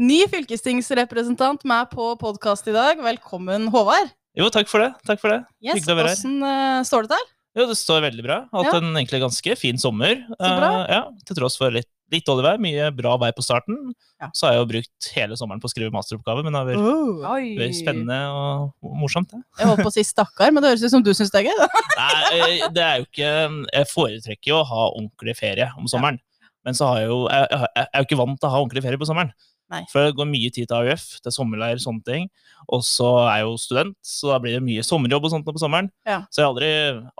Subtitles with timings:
[0.00, 3.00] Ny fylkestingsrepresentant med på podkast i dag.
[3.04, 4.08] Velkommen, Håvard.
[4.38, 4.94] Jo, takk for det.
[5.04, 5.42] Takk for det.
[5.60, 6.20] Yes, Hyggelig å være her.
[6.22, 7.26] Hvordan eh, står det til?
[7.60, 8.38] Jo, det står veldig bra.
[8.56, 8.78] Hatt Ja.
[8.80, 10.14] en egentlig ganske fin sommer.
[10.32, 10.70] Så bra.
[10.86, 12.56] Eh, ja, til tross for litt, litt dårlig vær.
[12.64, 13.92] Mye bra vei på starten.
[14.16, 14.30] Ja.
[14.32, 16.80] Så har jeg jo brukt hele sommeren på å skrive masteroppgave, men det har vært,
[16.80, 17.60] Oh.
[17.60, 19.28] vært spennende og morsomt.
[19.36, 19.42] Ja.
[19.60, 21.50] Jeg holdt på å si stakkar, men det høres ut som du syns det er
[21.52, 21.56] gøy.
[21.60, 21.68] da.
[22.00, 23.32] Nei, eh, det er jo ikke
[23.76, 26.16] Jeg foretrekker jo å ha ordentlig ferie om sommeren.
[26.64, 28.58] Men så har jeg jo Jeg, jeg, jeg er jo ikke vant til å ha
[28.64, 29.32] ordentlig ferie på sommeren.
[29.72, 29.82] Nei.
[29.92, 32.26] For det går mye tid til AUF, til sommerleir, og sånne ting.
[32.72, 35.54] Og så er jeg jo student, så da blir det mye sommerjobb og sånt på
[35.60, 35.88] sommeren.
[36.08, 36.20] Ja.
[36.30, 36.70] Så jeg har aldri,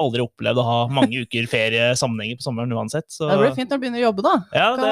[0.05, 3.09] aldri opplevd å ha mange uker ferie sammenhenger på sommeren uansett.
[3.13, 4.35] Så Det blir fint når du begynner å jobbe, da.
[4.55, 4.91] ja, det,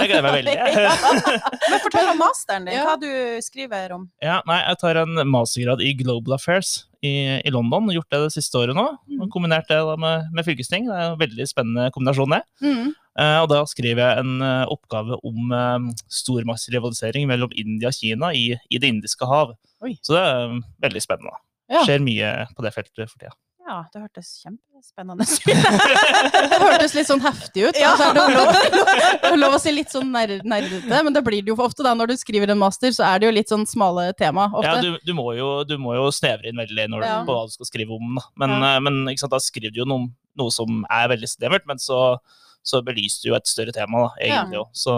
[0.00, 1.10] det gleder jeg meg veldig.
[1.70, 3.10] Men fortell om masteren din, hva du
[3.44, 4.06] skriver om.
[4.24, 7.90] Ja, nei, jeg tar en mastergrad i Global Affairs i, i London.
[7.94, 8.86] Gjort det det siste året nå.
[9.10, 9.20] Mm.
[9.24, 10.88] og Kombinert det da med, med fylkesting.
[10.88, 12.42] Det er en veldig spennende kombinasjon, det.
[12.64, 12.90] Mm.
[13.18, 18.30] Eh, og da skriver jeg en eh, oppgave om uh, stormaktsrivalisering mellom India og Kina
[18.36, 19.56] i, i Det indiske hav.
[19.82, 19.96] Oi.
[20.04, 21.38] Så det er eh, veldig spennende.
[21.70, 21.84] Ja.
[21.86, 23.34] Skjer mye på det feltet for tida.
[23.70, 25.42] Ja, det hørtes kjempespennende ut.
[26.50, 27.76] Det hørtes litt sånn heftig ut.
[27.78, 27.92] Ja.
[27.92, 31.52] Altså, det er lov, lov å si litt sånn ner nerdete, men det blir det
[31.52, 33.66] jo for ofte da når du skriver en master, så er det jo litt sånn
[33.70, 34.66] smale tema ofte.
[34.66, 37.20] Ja, du, du, må jo, du må jo snevre inn veldig når, Ja.
[37.28, 38.16] på hva du skal skrive om.
[38.18, 38.26] Da.
[38.42, 38.72] Men, Ja.
[38.72, 41.78] eh, men ikke sant, da skriver du jo noe, noe som er veldig snevert, men
[41.78, 42.00] så,
[42.62, 44.68] så belyser du jo et større tema, da, egentlig òg.
[44.76, 44.94] Så,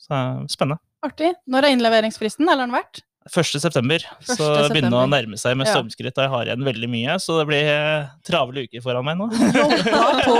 [0.00, 0.80] så eh, spennende.
[1.06, 1.32] Artig.
[1.48, 3.04] Når er innleveringsfristen, eller har den vært?
[3.30, 3.60] 1.
[3.60, 5.74] september, så begynner det begynner å nærme seg med Ja.
[5.76, 6.16] stormskritt.
[6.16, 9.28] og Jeg har igjen veldig mye, så det blir eh, travle uker foran meg nå.
[10.26, 10.36] På.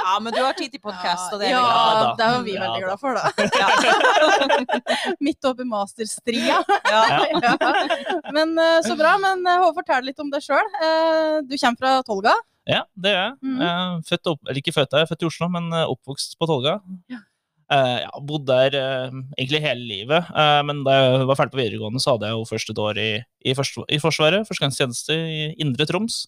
[0.00, 2.42] Ja, men du har tid til podkast, og det er ja, vi glad det var
[2.48, 3.24] vi Ja, veldig glad for, da.
[5.24, 6.58] Midt oppi masterstria.
[6.90, 7.02] Ja.
[7.40, 7.54] Ja.
[8.34, 9.14] Men eh, Så bra.
[9.22, 10.66] Men eh, Håvard, fortell litt om deg sjøl.
[11.46, 12.34] Du kommer fra Tolga.
[12.70, 13.34] Ja, det gjør jeg.
[13.42, 13.58] Mm.
[13.64, 16.38] Jeg Født opp, eller ikke født der, jeg er født i Oslo, men eh, oppvokst
[16.40, 16.76] på Tolga.
[17.12, 17.20] Ja.
[17.70, 21.60] Eh, ja, bodd der eh, egentlig hele livet, eh, men da jeg var ferdig på
[21.62, 23.10] videregående, så hadde jeg jo først et år i,
[23.46, 26.24] i, forsv- i Forsvaret, førstegangstjeneste i Indre Troms.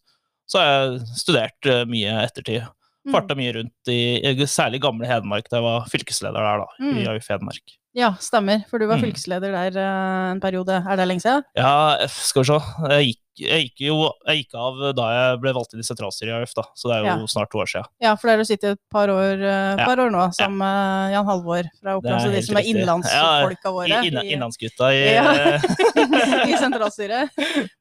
[0.50, 2.66] Så har jeg studert mye ettertid.
[3.02, 3.10] Mm.
[3.16, 6.90] Farta mye rundt i, i særlig gamle Hedmark, da jeg var fylkesleder der, da, i
[6.92, 7.08] Mm.
[7.10, 7.74] AUF Hedmark.
[7.94, 8.62] Ja, stemmer.
[8.70, 9.04] For du var Mm.
[9.10, 10.78] fylkesleder der eh, en periode.
[10.88, 11.44] Er det lenge siden?
[11.56, 12.60] Ja, skal vi se.
[12.88, 13.94] Jeg gikk, jeg gikk jo
[14.28, 16.62] jeg gikk av da jeg ble valgt inn i sentralstyret i AUF, da.
[16.76, 17.26] Så det er jo Ja.
[17.32, 17.84] snart to år siden.
[18.00, 19.36] Ja, for der har du sittet et par år,
[19.76, 20.04] par Ja.
[20.04, 21.10] år nå, som ja.
[21.12, 22.20] Jan Halvor fra Oppland.
[22.24, 24.04] Så de som er innlandsfolka våre.
[24.08, 25.60] Inna, innlandsgutta i eh,
[26.52, 27.30] i sentralstyret.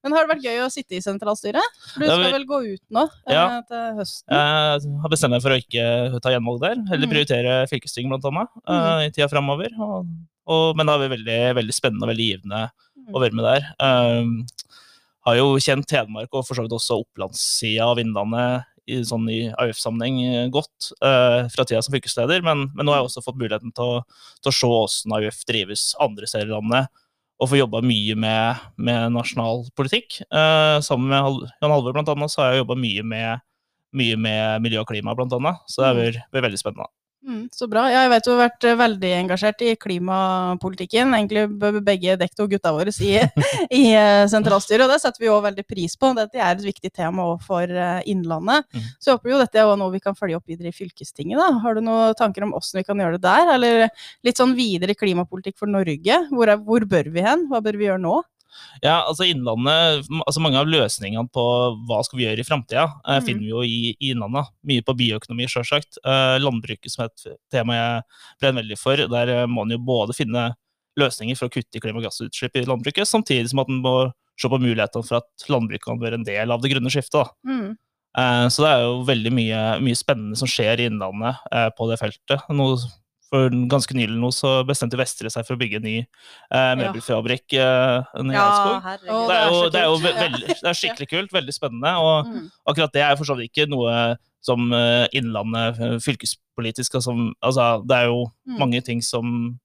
[0.04, 1.64] Men har det vært gøy å sitte i sentralstyret?
[1.96, 4.28] For du skal vel gå ut nå eh, til høsten?
[4.32, 7.12] Jeg har bestemt meg for å ikke ta gjenvalg der, heller Mm.
[7.12, 9.08] prioritere fylkesting blant annet, mm.
[9.08, 9.70] i tida framover.
[9.80, 10.01] Og,
[10.52, 12.62] og, men det har vært veldig, veldig spennende og veldig givende
[13.02, 13.16] Mm.
[13.16, 13.70] å være med der.
[13.82, 14.34] Um,
[15.28, 19.44] har jo kjent Hedmark og for så vidt også opplandssida av Innlandet i, sånn i
[19.62, 23.38] AUF-sammenheng eh, godt uh, fra tida som fylkesleder, men, men nå har jeg også fått
[23.40, 24.00] muligheten til å,
[24.42, 26.90] til å se hvordan AUF drives andre steder i landet,
[27.42, 30.20] og få jobba mye med, med nasjonal politikk.
[30.34, 33.48] Uh, sammen med Hal Jan Halvor blant annet, så har jeg jobba mye med
[33.98, 35.58] mye med miljø og klima, blant annet.
[35.68, 36.88] Så det er vært vært veldig spennende.
[37.22, 37.84] Mm, så bra.
[37.92, 41.14] Ja, jeg vet du har vært eh, veldig engasjert i klimapolitikken.
[41.14, 41.44] Egentlig
[41.86, 43.12] begge dekket og gutta våre i,
[43.82, 46.12] i eh, sentralstyret, og det setter vi jo veldig pris på.
[46.18, 48.66] Dette er et viktig tema òg for eh, Innlandet.
[48.74, 48.90] Mm.
[48.98, 51.38] Så jeg håper jo dette er noe vi kan følge opp videre i fylkestinget.
[51.38, 51.62] da.
[51.62, 53.54] Har du noen tanker om hvordan vi kan gjøre det der?
[53.56, 53.88] Eller
[54.26, 56.24] litt sånn videre klimapolitikk for Norge?
[56.34, 57.46] Hvor, er, hvor bør vi hen?
[57.52, 58.18] Hva bør vi gjøre nå?
[58.84, 61.44] Ja, altså Innlandet, altså Mange av løsningene på
[61.88, 63.26] hva skal vi gjøre i framtida, eh, Mhm.
[63.26, 64.48] finner vi jo i, i Innlandet.
[64.66, 65.98] Mye på bioøkonomi, sjølsagt.
[66.06, 68.04] Eh, landbruket som er et tema jeg
[68.42, 68.96] brenner veldig for.
[68.98, 70.56] Der eh, må en jo både finne
[71.00, 74.60] løsninger for å kutte i klimagassutslipp i landbruket, samtidig som at en må se på
[74.60, 77.30] mulighetene for at landbruket kan være en del av det grønne skiftet.
[77.48, 77.78] Mm.
[78.18, 81.88] Eh, Så det er jo veldig mye, mye spennende som skjer i Innlandet eh, på
[81.90, 82.42] det feltet.
[82.50, 82.76] Nå,
[83.32, 87.54] for ganske nylig nå så bestemte Vestre seg for å bygge en ny eh, møbelfabrikk
[87.56, 88.48] eh, i Ja.
[88.84, 91.94] Det er, jo, det er jo veldig, det er skikkelig kult, veldig spennende.
[92.04, 92.50] Og Mm.
[92.68, 97.70] akkurat det er for så vidt ikke noe som eh, Innlandet eh, fylkespolitisk altså, altså,
[97.88, 98.58] Det er jo Mm.
[98.60, 99.58] mange ting som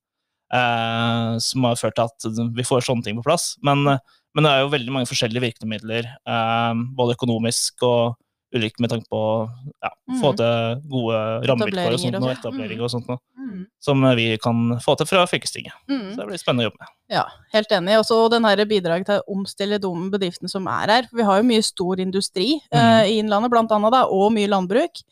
[0.53, 3.57] eh, som har ført til at vi får sånne ting på plass.
[3.67, 3.99] Men, eh,
[4.35, 8.17] men det er jo veldig mange forskjellige virkemidler, eh, både økonomisk og
[8.57, 9.49] ulike med tanke på å
[9.83, 10.37] ja, få Mhm.
[10.37, 11.21] til gode
[11.51, 13.67] rammevilkår og sånt, og og etableringer og sånt noe, Mm.
[13.79, 15.73] som vi kan få til fra fylkestinget.
[15.89, 16.11] Mm.
[16.13, 16.89] Så det blir spennende å jobbe med.
[17.09, 17.99] Ja, helt enig.
[18.01, 21.03] Også den her bidraget til å omstille de bedriftene som er her.
[21.09, 24.49] For vi har jo mye stor industri eh, i Innlandet, blant annet, da, og mye
[24.49, 25.03] landbruk.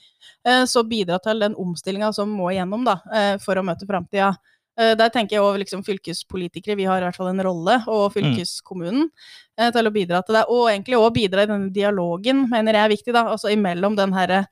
[0.44, 4.36] Eh, så bidra til den omstillinga som må igjennom da, eh, for å møte framtida.
[4.76, 8.12] Eh, der tenker jeg òg liksom fylkespolitikere, vi har i hvert fall en rolle, og
[8.12, 9.08] fylkeskommunen, eh,
[9.54, 10.44] til å bidra til det.
[10.50, 13.26] Og egentlig òg bidra i denne dialogen, mener jeg er viktig, da.
[13.32, 14.44] Altså imellom den herre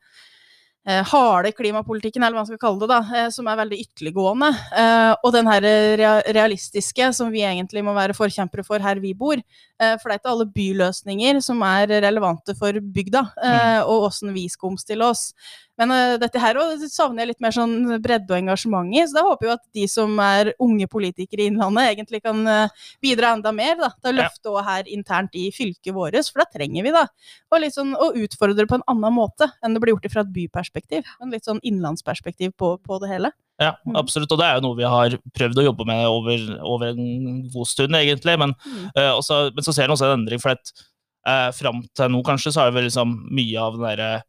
[0.89, 4.51] eh, harde klimapolitikken, eller hva man skal kalle det, da, eh, som er veldig ytterliggående.
[4.83, 5.67] Eh, og den her
[6.35, 9.39] realistiske, som vi egentlig må være forkjempere for her vi bor.
[9.39, 14.35] Eh, for det er ikke alle byløsninger som er relevante for bygda, eh, og åssen
[14.35, 15.31] vi skal omstille oss.
[15.81, 17.75] Men uh, dette her også savner jeg litt mer sånn
[18.05, 21.47] bredde og engasjement i, så da håper jeg at de som er unge politikere i
[21.49, 25.47] Innlandet, egentlig kan uh, bidra enda mer da, til å løfte også her internt i
[25.55, 27.07] fylket vårt, for da trenger vi, da.
[27.53, 30.35] Og litt sånn å utfordre på en annen måte enn det blir gjort fra et
[30.35, 31.09] byperspektiv.
[31.25, 33.33] En litt sånn innlandsperspektiv på, på det hele.
[33.61, 33.95] Ja, Mm.
[33.97, 34.33] absolutt.
[34.33, 37.69] Og det er jo noe vi har prøvd å jobbe med over, over en god
[37.69, 38.37] stund, egentlig.
[38.39, 38.91] Men, Mm.
[38.97, 40.73] uh, også, men så ser en også en endring, for at
[41.27, 44.23] eh, fram til nå kanskje, så har vel liksom mye av den derre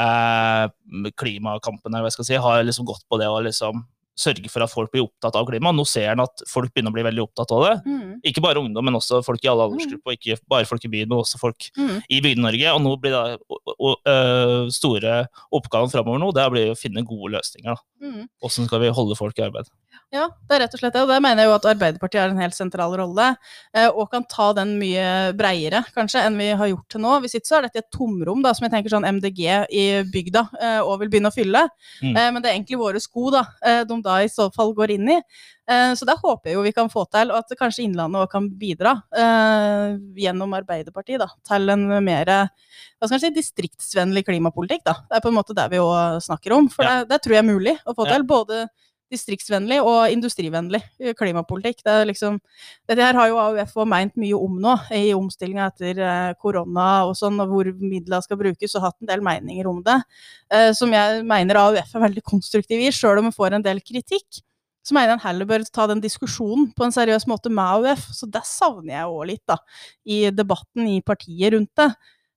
[0.00, 3.84] eh, klimakampen eller hva skal si, har liksom gått på det å liksom
[4.20, 5.72] sørge for at folk blir opptatt av klima.
[5.74, 7.74] Nå ser en at folk begynner å bli veldig opptatt av det.
[7.88, 8.14] Mm.
[8.30, 10.12] Ikke bare ungdom, men også folk i alle aldersgrupper.
[10.12, 12.02] og Ikke bare folk i byen, men også folk Mm.
[12.10, 12.74] i Bygde-Norge.
[12.74, 17.04] Og nå blir det og, og, øh, store oppgaven framover nå, det blir å finne
[17.06, 17.76] gode løsninger.
[18.02, 18.26] Mm.
[18.40, 19.68] Hvordan skal vi holde folk i arbeid?
[20.10, 21.02] Ja, det er rett og slett det.
[21.04, 23.28] Og der mener jeg jo at Arbeiderpartiet har en helt sentral rolle,
[23.74, 27.12] eh, og kan ta den mye breiere, kanskje, enn vi har gjort til nå.
[27.22, 30.42] Hvis ikke så er dette et tomrom, da, som jeg tenker sånn MDG i bygda
[30.58, 31.62] eh, og vil begynne å fylle.
[32.02, 32.16] Mm.
[32.16, 33.44] Eh, men det er egentlig våre sko, da,
[33.86, 35.18] de da i så fall går inn i.
[35.70, 38.30] Eh, så det håper jeg jo vi kan få til, og at kanskje Innlandet òg
[38.32, 44.82] kan bidra eh, gjennom Arbeiderpartiet da, til en mer hva skal jeg si, distriktsvennlig klimapolitikk.
[44.84, 44.98] Da.
[45.08, 47.00] Det er på en måte det vi òg snakker om, for Ja.
[47.00, 48.26] det, det tror jeg er mulig å få til.
[48.28, 48.64] Både
[49.10, 51.82] distriktsvennlig og industrivennlig eh, klimapolitikk.
[51.86, 52.38] Det liksom,
[52.88, 56.90] dette her har jo AUF også meint mye om nå, i omstillinga etter eh, korona
[57.08, 59.98] og sånn, og hvor midlene skal brukes, og hatt en del meninger om det.
[60.54, 63.82] eh, som jeg mener AUF er veldig konstruktiv i, sjøl om vi får en del
[63.82, 64.44] kritikk.
[64.86, 68.06] Så mener jeg en heller bør ta den diskusjonen på en seriøs måte med AUF.
[68.16, 69.58] Så det savner jeg òg litt, da,
[70.08, 71.90] i debatten i partiet rundt det.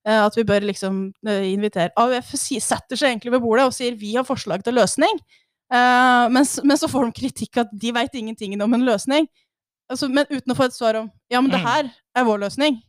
[0.03, 4.27] At vi bør liksom invitere AUF setter seg egentlig ved bordet og sier vi har
[4.27, 5.21] forslag til løsning.
[5.71, 9.27] Eh, men, men så får de kritikk at de veit ingenting om en løsning.
[9.92, 11.68] Altså, men uten å få et svar om ja, men det Mm.
[11.68, 12.81] her er vår løsning.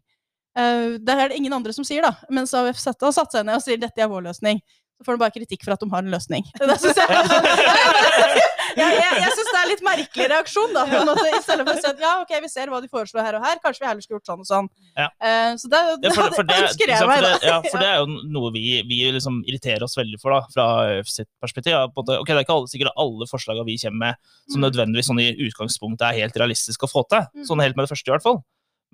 [0.55, 2.13] Uh, det er det ingen andre som sier, da.
[2.31, 4.61] Mens AUF har satt seg ned og sier dette er vår løsning.
[4.95, 6.45] Så får de bare kritikk for at de har en løsning.
[6.55, 7.09] Det synes jeg,
[8.79, 10.85] jeg, jeg, jeg syns det er litt merkelig reaksjon, da.
[10.87, 13.39] En I stedet for å si at ja, ok, vi ser hva de foreslår her
[13.39, 14.69] og her, kanskje vi heller skulle gjort sånn og sånn.
[14.99, 15.09] Ja.
[15.19, 17.33] Eh, så det, det, Ja, for, for det, ønsker jeg meg, da.
[17.43, 18.07] ja, for det er jo
[18.39, 21.75] noe vi, vi liksom irriterer oss veldig for, da, fra ØF sitt perspektiv.
[21.81, 24.67] En måte, ok, Det er ikke alle, sikkert alle forslagene vi kommer med som Mm.
[24.69, 27.27] nødvendigvis sånn i utgangspunktet er helt realistiske å få til.
[27.35, 27.47] Mm.
[27.51, 28.39] Sånn helt med det første, i hvert fall.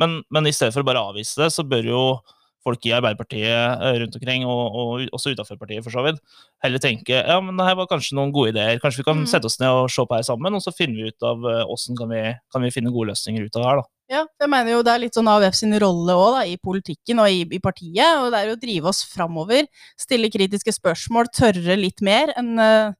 [0.00, 2.02] Men, men i stedet for å bare avvise det, så bør jo
[2.64, 6.18] folk i Arbeiderpartiet eh, rundt omkring, og, og også utenfor partiet for så vidt,
[6.64, 8.80] heller tenke ja, men det her var kanskje noen gode ideer.
[8.82, 9.26] Kanskje vi kan Mm.
[9.30, 11.96] sette oss ned og se på her sammen, og så finner vi ut av åssen
[11.96, 13.80] hvordan kan vi, kan vi finne gode løsninger ut av det her.
[13.82, 13.88] da.
[14.10, 17.30] Ja, jeg mener jo det er litt sånn AUF sin rolle òg, i politikken og
[17.30, 18.18] i, i partiet.
[18.18, 19.68] Og det er jo å drive oss framover,
[20.00, 22.90] stille kritiske spørsmål, tørre litt mer enn eh,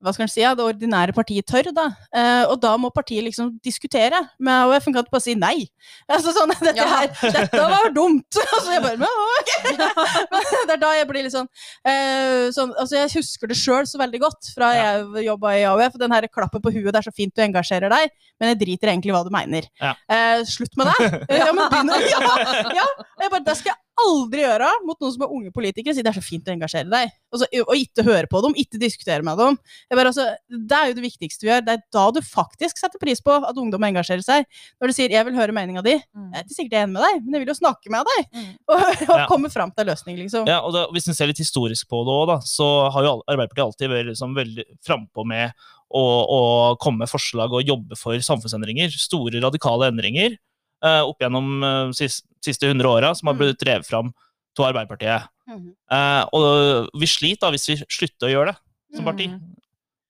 [0.00, 1.84] hva skal en si, ja, det ordinære partiet tør, da.
[2.16, 4.86] Eh, og da må partiet liksom diskutere med AUF.
[4.88, 5.66] En kan ikke bare si nei.
[6.08, 6.86] Altså sånn, dette, Ja.
[6.88, 8.38] her, dette var dumt!
[8.56, 9.52] altså jeg bare, men, ok.
[10.32, 11.50] men det er da jeg blir litt sånn,
[11.84, 14.86] eh, sånn Altså jeg husker det sjøl så veldig godt fra Ja.
[15.02, 15.98] jeg jobba i AUF.
[16.00, 18.10] Den her klappen på huet, det er så fint du engasjerer deg,
[18.40, 19.68] men jeg driter egentlig hva du mener.
[19.82, 19.92] Ja.
[20.08, 21.10] Eh, slutt med det!
[21.42, 22.34] Ja, men begynn å ja,
[22.80, 22.88] ja.
[23.20, 25.94] Jeg bare, Det skal jeg aldri gjøre mot noen som er unge politikere.
[25.96, 27.12] Si det er så fint å engasjere deg.
[27.34, 29.58] Og, og ikke høre på dem, ikke diskutere med dem.
[29.90, 31.64] Jeg bare, altså, det er jo det viktigste vi gjør.
[31.66, 34.48] Det er da du faktisk setter pris på at ungdom engasjerer seg.
[34.80, 35.98] Når du sier 'jeg vil høre meninga di'.
[36.00, 38.06] Jeg er ikke sikkert jeg er enig med deg, men jeg vil jo snakke med
[38.10, 38.20] deg.
[38.34, 38.52] Mm.
[38.68, 39.26] Og, og Ja.
[39.26, 40.46] komme fram til en løsning, liksom.
[40.46, 43.66] Ja, og da, Hvis en ser litt historisk på det òg, så har jo Arbeiderpartiet
[43.66, 45.52] alltid vært liksom veldig frampå med
[45.90, 46.40] å, å
[46.78, 48.90] komme med forslag og jobbe for samfunnsendringer.
[48.94, 50.36] Store, radikale endringer
[50.84, 53.40] eh, opp gjennom uh, siste, siste 100 åra som har Mm.
[53.42, 54.12] blitt drevet fram
[54.58, 55.28] av Arbeiderpartiet.
[55.48, 55.72] Mm.
[55.90, 59.28] Uh, og vi sliter da hvis vi slutter å gjøre det som parti.
[59.28, 59.56] Mhm.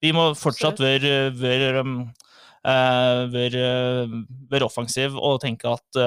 [0.00, 2.10] Vi må fortsatt være, være, um,
[2.64, 3.64] eh, være,
[4.50, 5.98] være offensiv og tenke at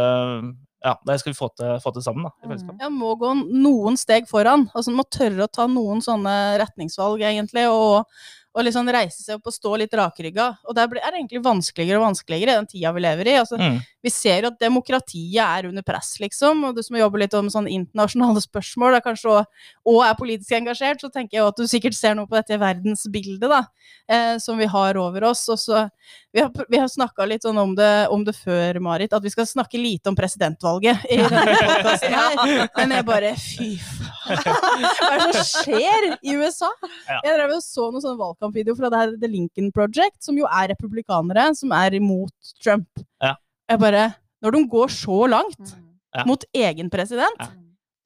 [0.84, 2.25] ja, det skal vi få til, få til sammen.
[2.25, 2.77] da, i.
[2.82, 4.65] Ja, må gå noen steg foran.
[4.74, 8.10] Altså, må tørre å ta noen sånne retningsvalg, egentlig, og,
[8.53, 10.48] og liksom reise seg opp og stå litt rakrygga.
[10.69, 13.38] Og det er er egentlig vanskeligere og vanskeligere i den tida vi lever i.
[13.39, 13.79] Altså, Mm.
[14.03, 16.63] vi ser jo at demokratiet er under press, liksom.
[16.67, 19.45] Og du som jobber litt om sånne internasjonale spørsmål, er kanskje også,
[19.89, 23.50] og er politisk engasjert, så tenker jeg at du sikkert ser noe på dette verdensbildet
[23.50, 23.63] da,
[24.07, 25.48] eh, som vi har over oss.
[25.50, 25.89] Og så,
[26.33, 29.29] vi har, vi har snakka litt sånn om det, om det før, Marit, at vi
[29.33, 32.69] skal snakke lite om presidentvalget i denne podkasten her.
[32.77, 34.10] Men jeg bare Fy faen.
[34.43, 36.69] Hva er det som skjer i USA?
[37.10, 40.45] Jeg drev og så noen sånne valgkampvideoer fra det her The Lincoln Project, som jo
[40.45, 42.33] er republikanere som er imot
[42.63, 42.88] Trump.
[43.21, 43.35] Ja.
[43.69, 45.79] Jeg bare Når de går så langt Mm.
[46.15, 46.23] Ja.
[46.27, 47.45] mot egen president, Ja.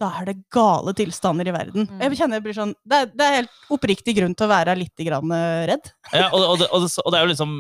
[0.02, 1.88] Da er det gale tilstander i verden.
[1.90, 2.02] Mm.
[2.04, 4.76] Jeg kjenner jeg blir sånn, det, er, det er helt oppriktig grunn til å være
[4.78, 5.90] litt grann eh, redd.
[6.18, 7.56] Ja, og, og, det, og, det, og det er jo liksom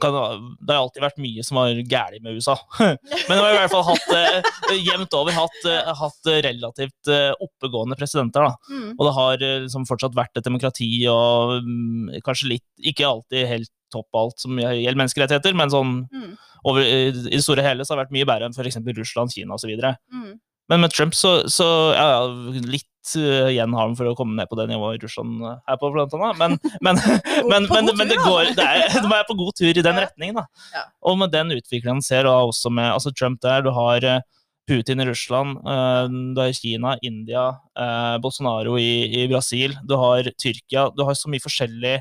[0.00, 0.14] kan,
[0.56, 2.56] Det har alltid vært mye som var galt med USA.
[2.80, 7.12] Men det har i hvert fall hatt øh, jevnt over hatt, øh, hatt relativt
[7.44, 8.46] oppegående presidenter.
[8.46, 8.80] da.
[8.94, 13.72] Og det har liksom fortsatt vært et demokrati og mm, kanskje litt Ikke alltid helt
[13.90, 16.36] topp alt som gjelder menneskerettigheter, men sånn Mm.
[16.64, 18.78] over, i det store hele så har det vært mye bedre enn f.eks.
[18.98, 19.72] Russland, Kina osv.
[20.12, 20.38] Mm.
[20.70, 22.08] Men med Trump så, så ja,
[22.62, 25.78] litt uh, igjen har han for å komme ned på det nivået Russland uh, er
[25.80, 26.38] på, blant annet.
[26.38, 27.00] Men, men,
[27.50, 30.38] men, men, men det går, det er, de er på god tur i den retningen.
[30.38, 30.84] Da.
[31.10, 34.20] Og med den utviklingen ser, og også med altså Trump der, du har uh,
[34.70, 35.56] Putin i Russland,
[36.30, 37.48] du har Kina, India,
[38.22, 40.84] Bolsonaro i, i Brasil, du har Tyrkia.
[40.94, 41.96] Du har så mye forskjellig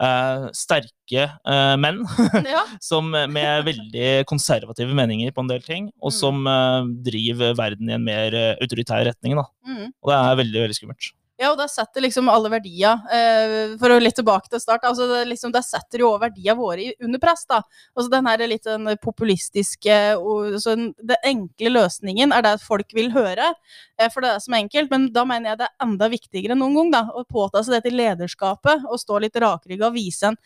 [0.00, 2.00] uh, sterke uh, menn
[2.54, 2.64] Ja.
[2.80, 6.16] som med veldig konservative meninger på en del ting, og Mm.
[6.18, 9.36] som eh, driver verden i en mer autoritær retning.
[9.36, 9.44] Da.
[9.66, 9.92] Mm.
[10.02, 11.10] Og det er veldig veldig skummelt.
[11.38, 15.06] Ja, og der setter liksom alle verdier eh, For å litt tilbake til start, altså
[15.06, 17.44] det, liksom, der setter jo òg verdiene våre under press.
[17.46, 17.60] da.
[17.94, 23.12] Altså Den her litt den populistiske og, den, Den enkle løsningen er det folk vil
[23.14, 23.52] høre,
[24.00, 24.90] eh, for det er som enkelt.
[24.90, 27.78] Men da mener jeg det er enda viktigere enn noen gang da, å påta seg
[27.78, 30.40] dette lederskapet og stå litt rakrygga og vise en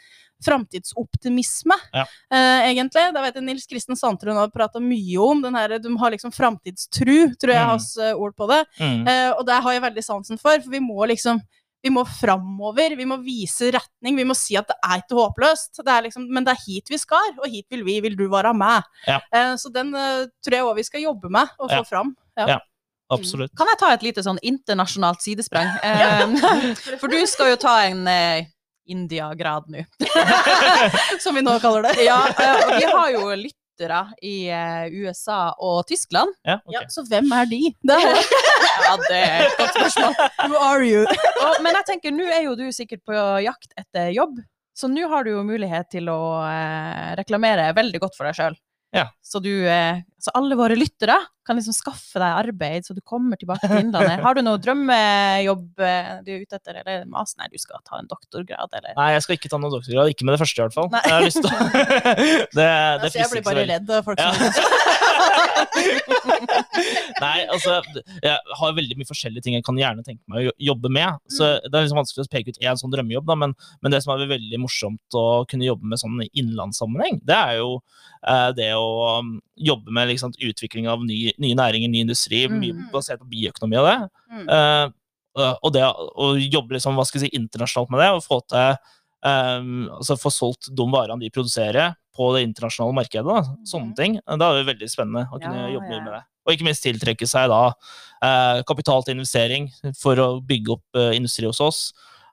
[0.45, 2.05] framtidsoptimisme, Ja.
[2.33, 3.13] uh, egentlig.
[3.15, 6.33] Da vet jeg Nils Kristen Sandtrøen har prata mye om den her, de har liksom
[6.33, 7.69] framtidstru, tror jeg Mm.
[7.71, 8.65] hans eh, ord på det.
[8.81, 9.07] Mm.
[9.07, 11.41] Uh, og det har jeg veldig sansen for, for vi må liksom
[11.83, 15.81] vi må framover, vi må vise retning, vi må si at det er ikke håpløst.
[15.83, 18.29] Det er liksom, men det er hit vi skal, og hit vil vi, vil du
[18.31, 18.85] være med.
[19.09, 19.19] Ja.
[19.35, 22.15] Uh, så den tror jeg òg vi skal jobbe med å få fram.
[22.39, 22.61] Ja.
[23.13, 23.53] Absolutt.
[23.59, 25.69] Kan jeg ta et lite sånn internasjonalt sidesprang?
[25.85, 26.23] Eh,
[27.01, 28.07] for du skal jo ta en
[28.93, 29.83] India-grad nå.
[31.25, 32.07] Som vi nå kaller det.
[32.07, 36.35] Ja, og vi har jo lyttere i eh, USA og Tyskland.
[36.47, 36.77] Ja, okay.
[36.77, 37.61] Ja, så hvem er de?
[37.83, 38.23] Det er,
[38.83, 40.17] Ja, det er et godt spørsmål.
[40.47, 41.03] who are you?
[41.09, 44.39] Og, men jeg tenker, nå er jo du sikkert på jakt etter jobb,
[44.77, 48.61] så nå har du jo mulighet til å eh, reklamere veldig godt for deg sjøl.
[48.93, 49.07] Ja.
[49.25, 53.35] Så, du, eh, så alle våre lyttere kan liksom skaffe deg arbeid, så du kommer
[53.41, 54.21] tilbake til Innlandet.
[54.23, 57.35] Har du noe drømmejobb eh, du er ute etter, eller mas?
[57.41, 60.13] Nei, du skal ta en doktorgrad, eller Nei, jeg skal ikke ta noen doktorgrad.
[60.15, 60.91] Ikke med det første, i hvert fall.
[60.95, 61.03] Nei.
[61.09, 61.51] Jeg har lyst til å
[61.83, 64.31] Det, det Altså, jeg frister blir bare redd av folk Ja.
[64.31, 64.43] som
[67.23, 67.79] Nei, altså,
[68.23, 71.19] jeg har veldig mye forskjellige ting jeg kan gjerne tenke meg å jobbe med.
[71.31, 71.67] Så Mm.
[71.73, 73.53] Det er liksom vanskelig å peke ut én sånn drømmejobb, da, men,
[73.83, 77.59] men det som er veldig morsomt å kunne jobbe med sånn i innlandssammenheng, det er
[77.59, 77.69] jo
[78.29, 82.73] eh, det å um, jobbe med liksom, utvikling av ny, nye næringer, ny industri, mye
[82.73, 82.91] Mm.
[82.93, 84.11] basert på bioøkonomi og det.
[84.33, 84.49] Mm.
[84.49, 84.91] Eh,
[85.39, 88.41] uh, og det å jobbe liksom, hva skal jeg si, internasjonalt med det, og få
[88.49, 88.77] til
[89.25, 93.97] um, altså få solgt de varene de produserer på det internasjonale markedet, da, sånne Mhm.
[93.97, 96.23] ting, da er det veldig spennende å kunne Ja, jobbe ja, med det.
[96.45, 97.73] Og ikke minst tiltrekke seg da
[98.23, 101.93] uh, kapital til investering for å bygge opp uh, industri hos oss.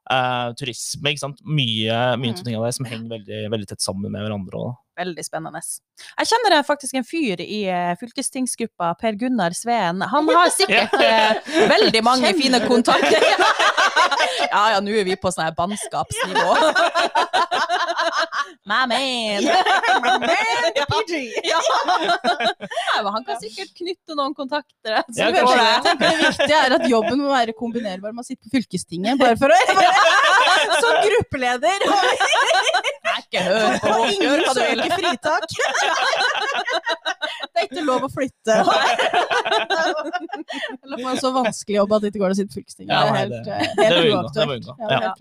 [0.09, 1.39] Uh, turisme, ikke sant.
[1.45, 2.43] Mye, mye mm.
[2.43, 4.57] ting av det som henger veldig, veldig tett sammen med hverandre.
[4.57, 4.77] også.
[4.99, 5.61] Veldig spennende.
[6.19, 10.01] Jeg kjenner faktisk en fyr i eh, fylkestingsgruppa, Per Gunnar Sveen.
[10.11, 11.39] Han har sikkert eh,
[11.71, 13.23] veldig mange Kjenner fine kontakter.
[14.51, 16.55] ja, ja, nå er vi på sånn her bannskapsnivå.
[18.67, 19.47] My man!
[21.47, 21.61] ja.
[22.59, 24.99] Nei, men han kan sikkert knytte noen kontakter.
[25.07, 29.19] Så Ja, det viktige er at jobben må være kombinerbar med å sitte på fylkestinget,
[29.21, 29.57] bare for å
[30.83, 31.87] Som gruppeleder!
[33.29, 34.79] Ikke hør på oss, ingen gjør hva du vil.
[34.81, 35.43] søker fritak.
[37.49, 38.55] Det er ikke lov å flytte.
[40.83, 42.91] Eller få en så vanskelig jobb at det ikke går an å sitte på fylkestinget.
[42.93, 44.67] Ja, det er helt, det- eh, det helt vi unngå, det uaktuelt.
[44.79, 45.11] Ja, er Ja.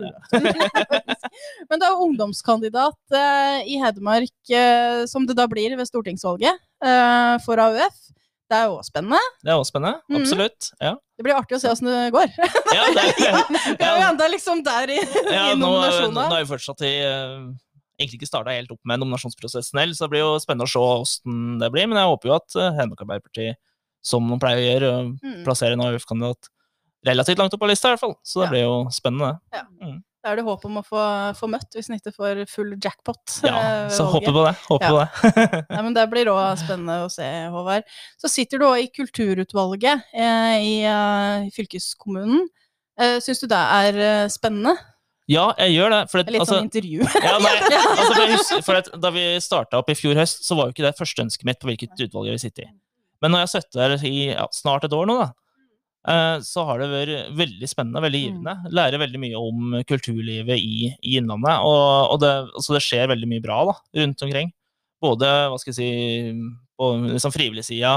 [1.69, 7.59] Men er ungdomskandidat eh, i Hedmark, eh, som det da blir ved stortingsvalget eh, for
[7.59, 7.99] AUF.
[8.49, 9.19] Det er jo spennende.
[9.45, 9.99] Det er også spennende.
[10.09, 10.23] absolutt.
[10.23, 10.71] Absolutt.
[10.81, 10.95] Ja.
[11.19, 12.31] Det blir artig å se åssen det går.
[12.73, 15.69] Ja, det, Vi er jo ja, enda liksom der i, ja, i nå,
[16.15, 17.43] nå er vi fortsatt i eh,
[17.99, 20.79] Egentlig ikke starta helt opp med nominasjonsprosessen heller, så det blir jo spennende å se
[20.79, 21.89] åssen det blir.
[21.91, 23.49] Men jeg håper jo at uh, Hedmark Arbeiderparti,
[24.07, 25.41] som de pleier å gjøre, Mm.
[25.45, 26.49] plasserer en AUF-kandidat
[27.07, 28.15] relativt langt opp på lista, i hvert fall.
[28.23, 28.51] Så det Ja.
[28.55, 29.33] blir jo spennende.
[30.23, 31.01] Da er det håp om å få,
[31.39, 33.23] få møtt, hvis en ikke får full jackpot.
[33.47, 33.55] Ja,
[33.87, 34.55] eh, så eh, håper på det.
[34.67, 34.91] Håper Ja.
[34.91, 35.67] på det.
[35.71, 37.85] Nei, men Det blir òg spennende å se, Håvard.
[38.19, 42.47] Så sitter du òg i kulturutvalget eh, i, uh, i fylkeskommunen.
[42.99, 44.75] Eh, Syns du det er eh, spennende?
[45.29, 46.03] Ja, jeg gjør det.
[46.09, 47.09] For Det det, litt altså, sånn intervju.
[47.27, 50.57] ja, nei, altså, for husker, for at da vi starta opp i fjor høst, så
[50.57, 52.71] var jo ikke det første ønsket mitt på hvilket utvalg jeg vil sitte i.
[53.23, 55.29] Men når jeg har sittet der i ja, snart et år nå, da,
[56.13, 58.55] eh, så har det vært veldig spennende, veldig givende.
[58.79, 61.67] Lærer veldig mye om kulturlivet i, i Innlandet.
[61.67, 64.55] Og, og det, altså det skjer veldig mye bra da, rundt omkring.
[65.05, 65.91] Både hva skal jeg si,
[66.79, 67.97] på liksom frivillig sida.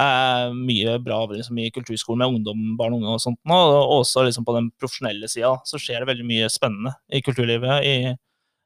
[0.00, 3.38] Eh, mye bra liksom, i kulturskolen med ungdom, barn og unge og sånt.
[3.46, 7.84] Og også liksom, på den profesjonelle sida så skjer det veldig mye spennende i kulturlivet
[7.84, 7.94] i,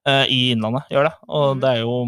[0.06, 0.88] eh, i Innlandet.
[0.90, 1.14] gjør det.
[1.28, 1.60] Og Mhm.
[1.60, 1.98] det er jo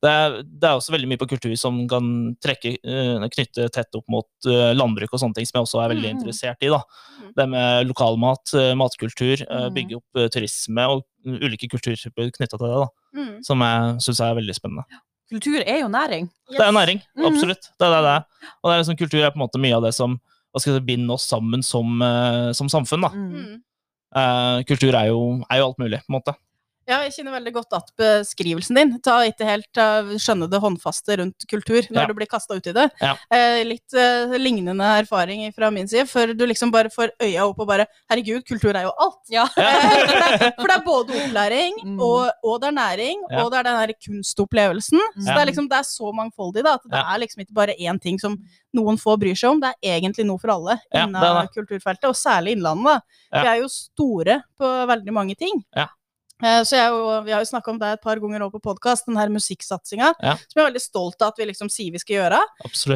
[0.00, 3.94] det er, det er også veldig mye på kultur som kan trekke, eh, knytte tett
[3.94, 6.16] opp mot eh, landbruk og sånne ting, som jeg også er veldig Mm.
[6.22, 6.68] interessert i.
[6.72, 6.80] da.
[7.20, 7.32] Mm.
[7.36, 12.88] Det med lokalmat, eh, matkultur, bygge opp turisme og ulike kulturtyper knytta til det, da,
[13.14, 13.44] Mm.
[13.44, 14.84] som jeg syns er veldig spennende.
[15.32, 16.28] Kultur er jo næring.
[16.50, 17.26] Det er næring, Mhm.
[17.26, 17.70] absolutt.
[17.78, 18.24] Det er det det er.
[18.62, 20.20] Og det er liksom, kultur er på en måte mye av det som
[20.52, 23.00] hva skal jeg si, binder oss sammen som, eh, som samfunn.
[23.02, 23.08] da.
[23.08, 23.32] Mm.
[23.32, 23.62] Mm.
[24.14, 26.36] Eh, kultur er jo, er jo alt mulig, på en måte.
[26.86, 28.90] Ja, jeg kjenner veldig godt at beskrivelsen din.
[29.00, 29.78] Ta ikke helt
[30.20, 32.06] skjønne det håndfaste rundt kultur når Ja.
[32.10, 32.90] du blir kasta ut i det.
[33.00, 33.14] Ja.
[33.32, 37.58] Eh, litt eh, lignende erfaring fra min side, for du liksom bare får øya opp
[37.60, 39.22] og bare Herregud, kultur er jo alt.
[39.32, 39.46] Ja.
[39.56, 41.98] Eh, for, det er, både opplæring, Mm.
[42.02, 43.44] og, og det er næring, Ja.
[43.44, 45.00] og det er den der kunstopplevelsen.
[45.16, 45.34] Så Ja.
[45.34, 47.14] det er liksom, det er så mangfoldig da, at det Ja.
[47.14, 48.36] er liksom ikke bare én ting som
[48.74, 49.60] noen få bryr seg om.
[49.60, 53.00] Det er egentlig noe for alle innen kulturfeltet, og særlig Innlandet.
[53.32, 53.42] Ja.
[53.42, 55.62] Vi er jo store på veldig mange ting.
[56.44, 56.92] Eh, Så jeg,
[57.24, 60.12] vi har jo snakka om det et par ganger også på podkast, den her musikksatsinga.
[60.22, 60.34] Ja.
[60.36, 62.40] Som jeg er veldig stolt av at vi liksom sier vi skal gjøre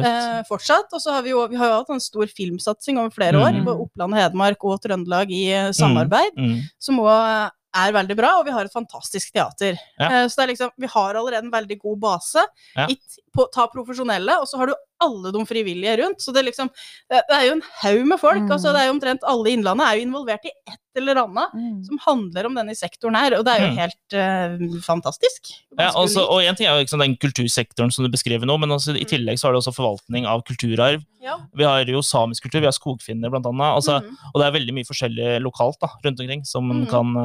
[0.05, 0.91] eh, fortsatt.
[0.93, 3.51] Og så har vi jo vi har jo hatt en stor filmsatsing over flere år,
[3.57, 3.65] Mhm.
[3.65, 6.61] på Oppland, Hedmark og Trøndelag i eh, samarbeid, Mm.
[6.79, 9.77] som òg er veldig bra, og vi har et fantastisk teater.
[9.99, 10.23] Ja.
[10.23, 12.43] Eh, Så det liksom, vi har allerede en veldig god base.
[12.75, 12.87] Ja.
[12.89, 12.97] I
[13.35, 16.19] på, ta profesjonelle, og så har du alle de frivillige rundt.
[16.21, 16.69] Så det, liksom,
[17.09, 18.41] det det er jo en haug med folk.
[18.43, 18.51] Mm.
[18.51, 21.53] altså det er jo Omtrent alle i Innlandet er jo involvert i et eller annet
[21.55, 21.83] Mm.
[21.85, 23.77] som handler om denne sektoren her, og det er jo Mm.
[23.77, 25.51] helt uh, fantastisk.
[25.77, 28.69] Ja, altså, og en ting er jo sånn den kultursektoren som du beskriver nå, men
[28.75, 29.11] også, i Mm.
[29.13, 31.05] tillegg så har du også forvaltning av kulturarv.
[31.21, 31.37] ja.
[31.55, 33.75] Vi har jo samisk kultur, vi har skogfinner blant annet.
[33.75, 34.15] Altså, mm.
[34.33, 36.89] Og det er veldig mye forskjellig lokalt da, rundt omkring som man Mhm.
[36.89, 37.17] kan,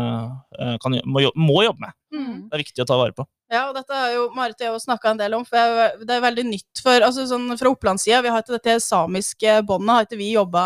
[0.60, 1.92] eh, kan, må, må jobbe med.
[2.12, 2.48] Mm.
[2.50, 3.24] Det er viktig å ta vare på.
[3.54, 6.18] Ja, og dette har jo Marit og jeg snakka en del om, for jeg, det
[6.18, 10.06] er veldig nytt for altså sånn Fra Opplandssida, vi har ikke dette samiske båndet, har
[10.08, 10.64] ikke vi jobba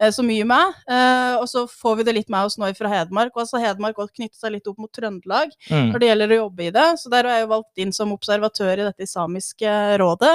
[0.00, 0.78] eh, så mye med.
[0.90, 3.98] Eh, og så får vi det litt med oss nå fra Hedmark, og altså Hedmark
[4.00, 5.90] har knytter seg litt opp mot Trøndelag Mm.
[5.92, 6.86] når det gjelder å jobbe i det.
[7.00, 10.32] Så der er jeg jo valgt inn som observatør i dette samiske rådet.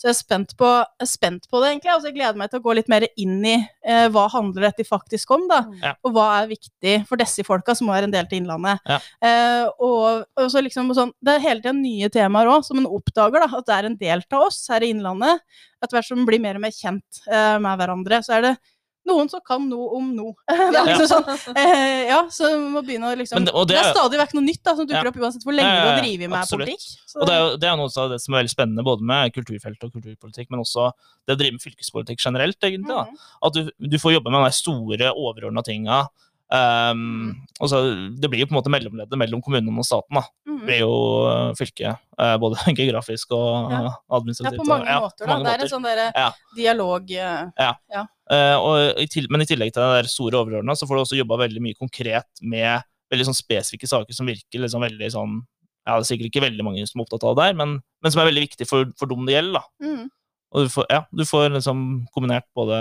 [0.00, 1.92] Så jeg er spent på, er spent på det, egentlig.
[1.94, 4.86] Altså, jeg gleder meg til å gå litt mer inn i eh, hva handler dette
[4.88, 5.60] faktisk om, da.
[5.68, 5.76] Mm.
[5.84, 5.92] Ja.
[6.06, 8.80] Og hva er viktig for disse folka som er en del til Innlandet.
[8.88, 8.98] Ja.
[9.26, 12.86] Eh, og, og så liksom sånn, Det er hele tiden nye temaer òg, som en
[12.90, 13.40] oppdager.
[13.42, 15.40] da, At det er en del av oss her i Innlandet.
[15.82, 18.58] Etter hvert som vi blir mer og mer kjent eh, med hverandre, så er det
[19.08, 20.34] noen som kan noe om noe.
[20.46, 23.78] det er liksom sånn, eh, ja, så vi må begynne å liksom det- det, det
[23.80, 25.10] er er- stadig vekk noe nytt da, som dukker Ja.
[25.10, 26.68] opp uansett hvor lenge du har drevet med absolutt.
[26.68, 26.84] politikk.
[27.08, 29.02] Så Og det er, jo, det er noe av det som er veldig spennende både
[29.02, 30.90] med kulturfelt og kulturpolitikk, men også
[31.26, 32.92] det å drive med fylkespolitikk generelt, egentlig.
[32.92, 33.04] da.
[33.08, 33.16] Mhm.
[33.48, 36.02] At du, du får jobbe med de store, overordna tinga.
[36.50, 37.78] Um, altså,
[38.18, 40.18] det blir jo på en måte mellomleddet mellom kommunene og staten.
[40.18, 40.22] da.
[40.44, 40.64] Det Mhm.
[40.66, 40.94] blir jo
[41.30, 43.92] uh, fylket, uh, både geografisk og Ja.
[44.18, 44.58] administrativt.
[44.58, 45.26] Ja, på mange ja, måter.
[45.26, 45.30] da.
[45.30, 46.14] mange det er en sånn dialog.
[46.16, 46.30] Ja.
[46.56, 50.86] dialog eh, Uh, og i til, men i tillegg til det der store overordna, så
[50.86, 54.84] får du også jobba veldig mye konkret med veldig sånn spesifikke saker som virker liksom
[54.86, 55.32] veldig sånn
[55.82, 58.12] ja, Det er sikkert ikke veldig mange som er opptatt av det der, men, men
[58.12, 59.58] som er veldig viktig for, for dem det gjelder.
[59.58, 59.64] da.
[59.82, 60.04] Mm.
[60.54, 61.80] Og du får, ja, du får liksom
[62.14, 62.78] kombinert både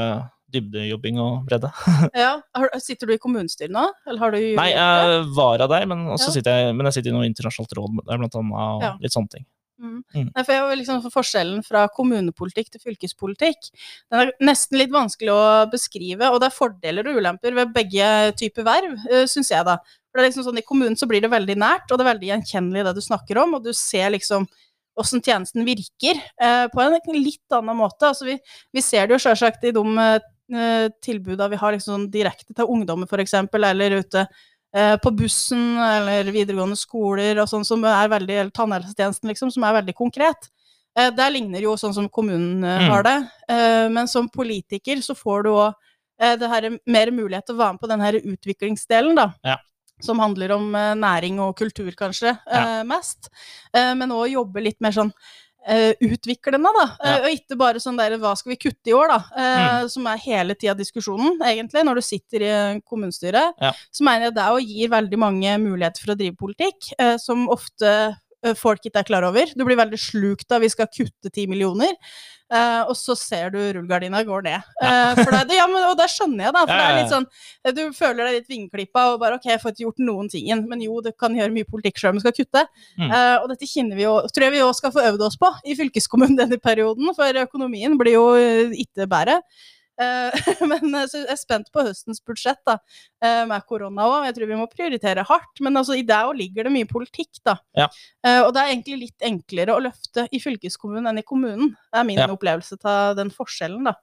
[0.54, 1.72] dybdejobbing og bredde.
[2.26, 2.34] ja.
[2.82, 3.86] Sitter du i kommunestyret nå?
[4.08, 6.20] Eller har du Nei, jeg var av der, men, Ja.
[6.20, 8.94] sitter jeg, men jeg sitter i noe internasjonalt råd der, blant annet, og Ja.
[9.02, 9.48] litt sånne ting.
[9.80, 10.04] Mm.
[10.12, 10.32] Mm.
[10.36, 13.70] Nei, for liksom for Forskjellen fra kommunepolitikk til fylkespolitikk
[14.12, 16.32] den er nesten litt vanskelig å beskrive.
[16.34, 18.10] Og det er fordeler og ulemper ved begge
[18.40, 19.64] typer verv, uh, syns jeg.
[19.66, 19.78] da.
[20.10, 22.12] For det er liksom sånn I kommunen så blir det veldig nært, og det er
[22.14, 23.56] veldig gjenkjennelig det du snakker om.
[23.56, 24.50] Og du ser liksom
[25.00, 28.10] åssen tjenesten virker, eh, på en litt annen måte.
[28.10, 28.36] Altså, vi,
[28.76, 30.20] vi ser det jo sjølsagt i de uh,
[31.02, 34.28] tilbuda vi har liksom sånn direkte til ungdommer, f.eks., eller ute
[34.76, 39.64] eh, på bussen eller videregående skoler og sånn som er veldig, eller tannhelsetjenesten liksom, som
[39.64, 40.50] er veldig konkret.
[40.98, 42.90] Eh, der ligner jo sånn som kommunen eh, Mm.
[42.90, 43.18] har det.
[43.50, 45.74] Eh, men som politiker så får du òg
[46.20, 49.32] eh, det her mer mulighet til å være med på den her utviklingsdelen, da.
[49.46, 49.58] Ja.
[50.02, 52.80] Som handler om eh, næring og kultur, kanskje, Ja.
[52.80, 53.30] eh, mest.
[53.74, 55.16] Eh, men òg jobbe litt mer sånn eh,
[56.02, 56.86] utviklende, da.
[57.04, 57.18] Eh, Ja.
[57.24, 59.20] og ikke bare sånn der hva skal vi kutte i år, da.
[59.38, 59.90] Mm.
[59.90, 63.54] Som er hele tida diskusjonen, egentlig, når du sitter i kommunestyret.
[63.62, 63.72] Ja.
[63.92, 67.48] Så mener jeg det òg gir veldig mange muligheter for å drive politikk, eh, som
[67.50, 68.14] ofte eh,
[68.58, 69.52] folk ikke er klar over.
[69.56, 71.92] Du blir veldig slukt av vi skal kutte ti millioner,
[72.54, 74.70] eh, og så ser du rullegardina går ned.
[74.84, 76.64] Eh, for det, ja, men, og det skjønner jeg, da.
[76.64, 79.40] For Ja, det ja, er litt sånn eh, Du føler deg litt vingeklippa og bare
[79.40, 80.48] OK, jeg får ikke gjort noen ting.
[80.70, 82.66] Men jo, det kan gjøre mye politikk sjøl vi skal kutte.
[83.00, 83.10] Mm.
[83.10, 85.52] Eh, og dette kjenner vi jo, tror jeg vi òg skal få øvd oss på
[85.66, 89.42] i fylkeskommunen denne perioden, for økonomien blir jo eh, ikke bedre.
[90.00, 92.78] Eh, men så jeg er spent på høstens budsjett da,
[93.24, 94.28] eh, med korona òg.
[94.30, 95.60] Jeg tror vi må prioritere hardt.
[95.66, 97.58] Men altså, i det òg ligger det mye politikk, da.
[97.78, 97.90] Ja.
[98.26, 101.74] Eh, og det er egentlig litt enklere å løfte i fylkeskommunen enn i kommunen.
[101.92, 102.30] Det er min Ja.
[102.32, 103.96] opplevelse av den forskjellen, da.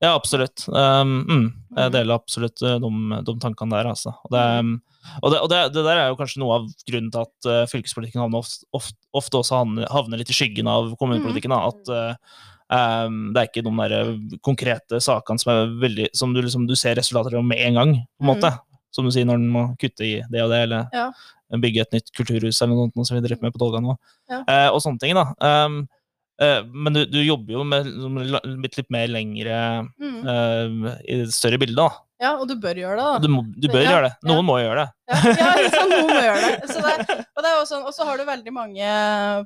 [0.00, 0.62] Ja, absolutt.
[0.72, 1.92] Um, mm, jeg Mm.
[1.92, 2.78] deler absolutt de,
[3.26, 4.14] de tankene der, altså.
[4.24, 4.70] Og, det, um,
[5.22, 7.66] og, det, og det, det der er jo kanskje noe av grunnen til at uh,
[7.68, 11.52] fylkespolitikken ofte, ofte, ofte også havner, havner litt i skyggen av kommunepolitikken.
[11.52, 11.68] Da.
[11.68, 16.40] At uh, um, det er ikke noen der uh, konkrete sakene som, veldig, som du,
[16.42, 18.52] liksom, du ser resultater av med en gang, på en måte.
[18.94, 21.10] Som du sier, når en må kutte i det og det, eller Ja.
[21.62, 23.94] bygge et nytt kulturhus eller noe noe som vi driver med på Tolga nå.
[24.30, 24.40] Ja.
[24.48, 25.28] Uh, og sånne ting, da.
[25.38, 25.84] Um,
[26.42, 29.60] uh, men du, du jobber jo med, med litt, litt mer lengre
[30.00, 30.20] Mm.
[30.26, 31.88] uh, i det større bildet, da.
[32.20, 33.18] Ja, og du bør gjøre det, da.
[33.24, 34.12] Du, må, du bør Ja, gjøre det.
[34.20, 34.28] ja.
[34.28, 34.88] Noen må gjøre det.
[35.10, 36.68] Ja, ja sant, noen må gjøre det.
[36.74, 38.90] Så det, og det er sånn, og så har du veldig mange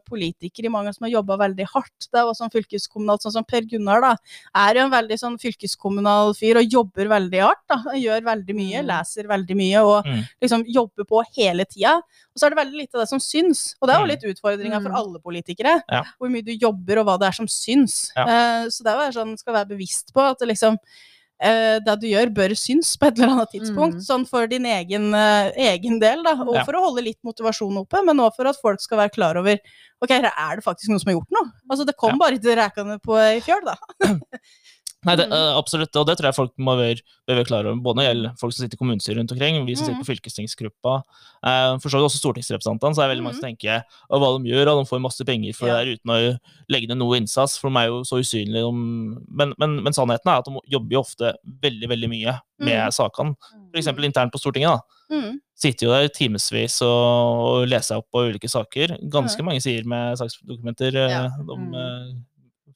[0.09, 2.09] politikere, mange som har jobba veldig hardt.
[2.11, 4.11] Det er også sånn fylkeskommunalt, sånn som Per Gunnar, da,
[4.67, 7.63] er jo en veldig sånn fylkeskommunal fyr og jobber veldig hardt.
[7.71, 8.89] da, Gjør veldig mye, Mm.
[8.91, 10.23] leser veldig mye og Mm.
[10.43, 11.95] liksom jobber på hele tida.
[12.35, 13.75] Og så er det veldig lite av det som syns.
[13.81, 14.11] Og det er jo Mm.
[14.11, 14.97] litt utfordringa for Mm.
[14.99, 15.83] alle politikere.
[15.91, 16.03] Ja.
[16.21, 18.11] Hvor mye du jobber og hva det er som syns.
[18.17, 18.25] Ja.
[18.27, 20.77] Eh, så det er jo sånn, skal være bevisst på at det liksom
[21.40, 23.97] eh, det du gjør, bør synes på et eller annet tidspunkt.
[24.01, 24.05] Mm.
[24.07, 26.33] Sånn for din egen, eh, egen del, da.
[26.42, 26.64] Og Ja.
[26.64, 29.59] for å holde litt motivasjon oppe, men òg for at folk skal være klar over
[30.03, 31.51] Ok, her er det faktisk noen som har gjort noe.
[31.70, 32.16] Altså, det kom Ja.
[32.18, 33.75] bare ikke rækende på i fjøl, da.
[35.05, 35.33] Nei, det, Mm.
[35.33, 37.77] eh, absolutt, og det tror jeg folk må være, være klar over.
[37.83, 40.05] Både når det gjelder folk som sitter i kommunestyret rundt omkring, vi som sitter Mm.
[40.05, 40.95] på fylkestingsgruppa,
[41.45, 44.31] eh, for så vidt også stortingsrepresentantene, så er det veldig mange som tenker og hva
[44.43, 45.75] de gjør, og de får masse penger for Mm.
[45.75, 46.38] Det der uten å
[46.71, 48.64] legge ned noe innsats, for de er jo så usynlige.
[48.64, 48.73] De,
[49.31, 52.93] men, men, men sannheten er at de jobber jo ofte veldig, veldig mye med Mm.
[52.93, 53.37] sakene.
[53.75, 54.81] Eksempel internt på Stortinget, da.
[55.11, 55.40] Mm.
[55.55, 56.88] Sitter jo der timevis og,
[57.62, 58.97] og leser opp på ulike saker.
[59.09, 61.29] Ganske mange sider med saksdokumenter eh, Ja.
[61.29, 61.75] de Mm.
[61.75, 62.14] eh,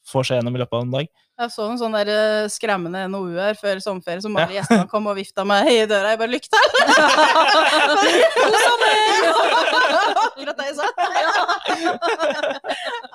[0.07, 1.07] får seg gjennom i løpet av en dag.
[1.39, 5.07] Jeg så en sånn der eh, skremmende NOU her før sommerferie som alle gjestene kom
[5.07, 6.11] og vifta meg i døra.
[6.11, 6.49] Jeg bare til!'
[10.19, 10.87] Akkurat det jeg sa.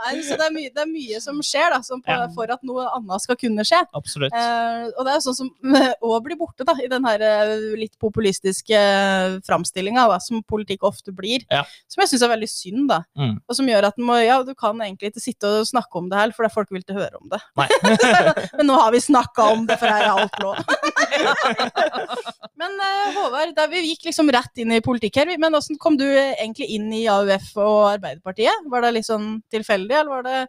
[0.03, 2.27] Nei, så det er, mye, det er mye som skjer da, som på, Ja.
[2.36, 3.79] for at noe annet skal kunne skje.
[3.95, 4.33] Absolutt.
[4.36, 5.49] Eh, og det er jo sånn som
[6.09, 8.79] òg blir borte da, i den her eh, litt populistiske
[9.47, 11.41] framstillinga som politikk ofte blir.
[11.51, 11.63] Ja.
[11.91, 12.99] Som jeg syns er veldig synd, da.
[13.19, 13.36] Mm.
[13.47, 16.17] Og som gjør at må, ja, du kan egentlig ikke sitte og snakke om det
[16.19, 17.41] her, for det er folk vil ikke høre om det.
[17.59, 17.67] Nei.
[18.58, 20.58] Men nå har vi snakka om det, for her er alt lov.
[22.60, 25.97] men eh, Håvard, da vi gikk liksom rett inn i politikk her, men åssen kom
[25.99, 28.67] du egentlig inn i AUF og Arbeiderpartiet?
[28.71, 30.41] Var det litt sånn tilfeldig, eller var det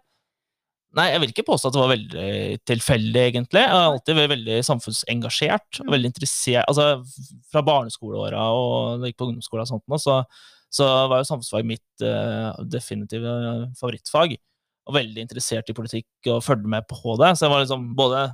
[0.95, 2.27] Nei, jeg vil ikke påstå at det var veldig
[2.71, 3.63] tilfeldig, egentlig.
[3.65, 5.93] Jeg har alltid vært veldig samfunnsengasjert og Mm.
[5.97, 6.85] veldig interessert Altså,
[7.51, 10.21] fra barneskoleåra og da jeg gikk på ungdomsskolen og sånt, så,
[10.71, 13.35] så var jo samfunnsfag mitt uh, definitive
[13.81, 14.37] favorittfag.
[14.87, 17.31] Og veldig interessert i politikk og fulgte med på det.
[17.39, 18.25] Så jeg var liksom både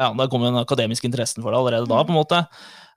[0.00, 2.06] ja, Da kom den akademiske interessen for det allerede da, Mm.
[2.08, 2.38] på en måte.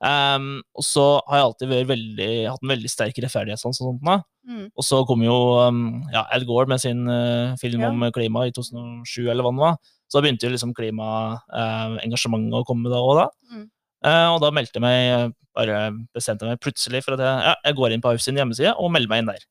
[0.01, 4.01] Um, og så har jeg alltid vært veldig, hatt en veldig sterk rettferdighetssans og sånt.
[4.05, 4.15] Da.
[4.49, 4.65] mm.
[4.75, 7.89] Og så kom jo um, ja, Al Gore med sin uh, film Ja.
[7.93, 9.77] om klima i 2007, eller hva det var.
[10.09, 13.27] Så da begynte jo liksom klimaengasjementet å komme da òg, da.
[13.53, 13.65] Mm.
[14.05, 15.77] Uh, og da meldte jeg meg, bare
[16.13, 18.75] bestemte jeg meg plutselig for at jeg, ja, jeg går inn på AUF sin hjemmeside
[18.77, 19.45] og melder meg inn der.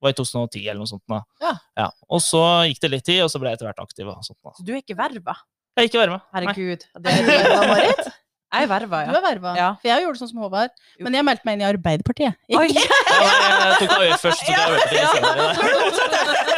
[0.00, 0.06] Ja.
[0.06, 1.02] Var i 2010 eller noe sånt.
[1.12, 1.20] da.
[1.76, 1.90] Ja.
[2.08, 4.08] Og så gikk det litt tid, og så ble jeg etter hvert aktiv.
[4.08, 4.50] og sånt da.
[4.56, 5.34] Så du er ikke verva?
[5.76, 6.18] Jeg er ikke verva.
[6.34, 6.82] Herregud.
[6.96, 8.08] Det Er er, du verva, Marit?
[8.50, 9.50] jeg er verva, Du er verva.
[9.56, 9.68] Ja.
[9.80, 10.72] For jeg gjorde det sånn som Håvard.
[10.98, 12.34] Men jeg meldte meg inn i Arbeiderpartiet.
[12.50, 12.68] Oi!
[12.74, 12.80] Ja,
[13.70, 16.50] jeg tok AUF først, så tok jeg AUF Ja, senere.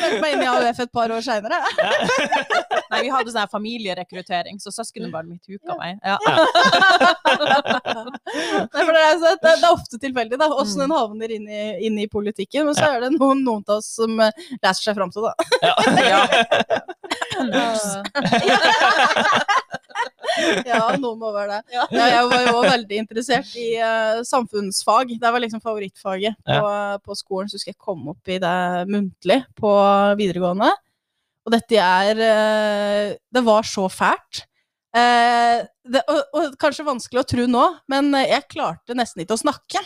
[0.00, 1.58] Meldte meg inn i AUF et par år seinere.
[2.90, 5.98] Nei, vi hadde sånn familierekruttering, så søskenbarnet mitt huka meg.
[6.04, 6.16] Ja.
[8.70, 10.84] Nei, for det, er, så- det, det er ofte tilfeldig da, åssen Mm.
[10.86, 12.64] en havner inn i, inn i politikken.
[12.66, 15.34] Men så er det noen, noen av oss som eh, leser seg fram til det.
[15.62, 15.74] Ja.
[16.10, 16.20] ja,
[21.00, 21.76] noen må være det.
[21.76, 25.16] Ja, jeg var jo veldig interessert i uh, samfunnsfag.
[25.20, 26.74] Det var liksom favorittfaget på,
[27.06, 27.50] på skolen.
[27.50, 28.54] Så husker jeg kom opp i det
[28.90, 29.72] muntlig på
[30.20, 30.70] videregående.
[31.46, 34.44] Og dette er uh, Det var så fælt.
[34.90, 39.44] Uh, det, og, og kanskje vanskelig å tro nå, men jeg klarte nesten ikke å
[39.44, 39.82] snakke.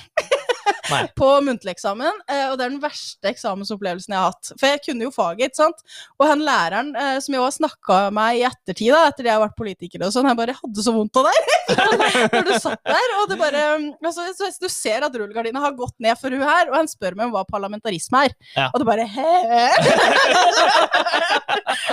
[0.91, 1.03] Nei.
[1.21, 4.53] på muntlig eksamen, eh, og det er den verste eksamensopplevelsen jeg har hatt.
[4.61, 5.85] For jeg kunne jo faget, ikke sant.
[6.21, 9.39] Og han læreren eh, som jeg har snakka med i ettertid, da, etter det jeg
[9.39, 11.39] har vært politiker og sånn, jeg bare hadde så vondt av deg
[12.35, 13.17] når du satt der.
[13.21, 13.65] Og det bare
[14.05, 17.19] altså, så, Du ser at rullegardina har gått ned for hun her, og han spør
[17.19, 18.37] meg om hva parlamentarisme er.
[18.57, 18.69] Ja.
[18.73, 19.33] Og det bare Hæ?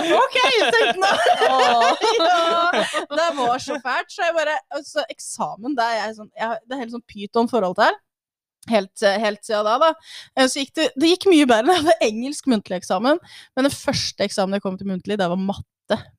[0.22, 0.36] OK,
[0.74, 1.10] tenkte nå.
[2.18, 4.12] ja, det var så fælt.
[4.12, 7.78] Så jeg bare altså, Eksamen, det er jeg sånn jeg, Det er helt sånn pyton-forhold
[7.78, 8.00] til.
[8.70, 9.88] Helt, helt siden da, da.
[10.38, 11.74] Eh, Så gikk det, det gikk mye bedre.
[11.80, 13.18] Det var engelsk muntlig eksamen,
[13.56, 15.66] men den første eksamen jeg kom til muntlig, det var matte.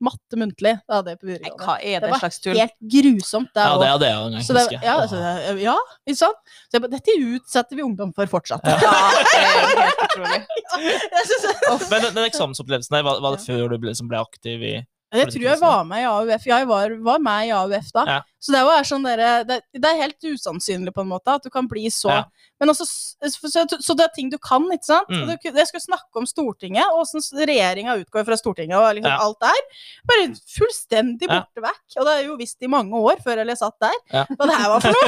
[0.03, 0.35] matte.
[0.37, 0.73] Muntlig.
[0.83, 1.63] Det hadde jeg på videregående.
[1.65, 2.57] hva er Det det var slags tull?
[2.59, 3.49] Helt grusomt.
[3.55, 4.81] der Ja, det hadde jeg en gang, husker jeg.
[4.83, 5.75] ja, altså, det- ja,
[6.05, 6.37] ikke sant?
[6.67, 8.61] Så jeg bare, dette utsetter vi ungdom for fortsatt.
[8.67, 8.91] Ja, det
[9.39, 10.41] er helt utrolig.
[10.73, 14.61] Jeg, Men den, den eksamensopplevelsen der, var, var det før du ble, liksom ble aktiv
[14.63, 14.73] i
[15.13, 16.45] jeg tror jeg var med i AUF.
[16.49, 18.03] Ja, jeg var, var med i AUF da.
[18.43, 21.51] Så det var sånn der, det, det er helt usannsynlig på en måte at du
[21.53, 22.23] kan bli så Ja.
[22.61, 23.49] Men også, så,
[23.83, 25.09] så det er ting du kan, ikke sant?
[25.11, 25.25] Mm.
[25.27, 29.17] Du, jeg skulle snakke om Stortinget, og åssen regjeringa utgår fra Stortinget og liksom Ja.
[29.25, 29.65] alt der.
[30.07, 31.81] Bare fullstendig borte vekk.
[31.97, 34.71] Og det er jo visst i mange år før jeg satt der hva det her
[34.71, 35.07] var for noe.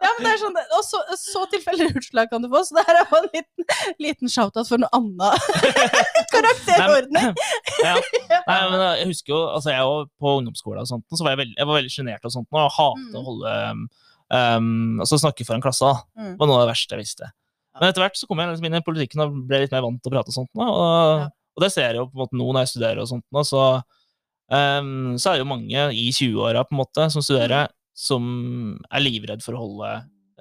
[0.03, 2.85] ja, men det er sånn, og så, så tilfeldig utslag kan du få, så det
[2.91, 3.67] her er jo en liten,
[4.05, 5.41] liten shout-out for noe annet
[6.35, 7.33] karakterordning.
[7.87, 7.95] ja.
[8.45, 11.35] Nei, men jeg husker jo, altså jeg var på ungdomsskolen og sånt, og så var
[11.35, 13.17] jeg, veld, jeg var veldig sjenert og sånt, og hatet Mm.
[13.19, 13.55] å holde
[14.31, 14.71] um,
[15.03, 15.91] altså snakke foran klassa.
[16.17, 16.31] Mm.
[16.33, 17.29] Det var noe av det verste jeg visste.
[17.77, 19.99] Men etter hvert så kom jeg liksom inn i politikken og ble litt mer vant
[20.01, 20.49] til å prate og sånt.
[20.57, 21.27] Og, Ja.
[21.29, 23.25] og det ser jeg jo på en måte nå når jeg studerer og sånt.
[23.45, 23.63] så,
[24.49, 29.01] um, så er det jo mange i 20-åra på en måte som studerer, som er
[29.05, 29.91] livredd for å holde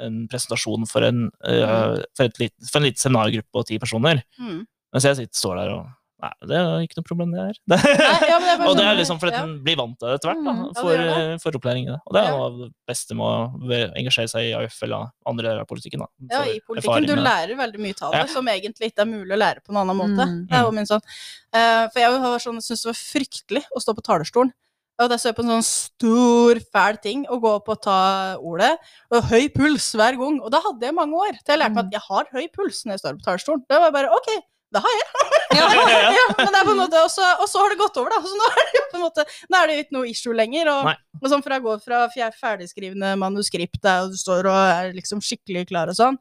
[0.04, 2.36] en presentasjon for en, uh, for, et
[2.68, 4.20] for en liten seminargruppe og ti personer.
[4.40, 4.64] Mm.
[4.92, 7.56] Mens jeg sitter, står der og Nei, det er ikke noe problem, det her.
[7.68, 9.42] Det, Nei, ja, det og det er liksom fordi ja.
[9.44, 11.24] en blir vant til det etter hvert, da, for, ja, det for, det.
[11.34, 11.98] eh, for opplæring i det.
[12.08, 15.44] Og det er noe av det beste med å engasjere seg i AUF eller andre
[15.50, 16.06] deler av politikken.
[16.06, 16.08] Da.
[16.32, 17.08] Ja, i politikken.
[17.10, 18.30] Du lærer veldig mye av det, Ja.
[18.32, 20.24] som egentlig ikke er mulig å lære på en annen måte.
[20.24, 20.38] Mm.
[20.48, 21.04] Det er jo min sånn.
[21.52, 24.56] Eh, for jeg sånn, syntes det var fryktelig å stå på talerstolen.
[24.96, 28.00] Og det så på en sånn stor, fæl ting å gå opp og ta
[28.40, 28.72] ordet.
[29.12, 30.38] Og høy puls hver gang.
[30.40, 32.78] Og da hadde jeg mange år til jeg lærte meg at jeg har høy puls
[32.86, 33.64] når jeg står på talerstolen.
[33.68, 34.30] Det var bare OK,
[34.76, 35.12] det har jeg.
[35.56, 35.66] Ja.
[35.72, 37.24] ja, men det er på en måte, og så,
[37.62, 38.18] har det gått over, da.
[38.20, 40.68] Så nå er det jo på en måte, nå er det ikke noe issue lenger.
[40.68, 40.90] Og,
[41.22, 45.64] og sånn for jeg går fra ferdigskrivende manuskript der, du står og er liksom skikkelig
[45.70, 46.18] klar og sånn,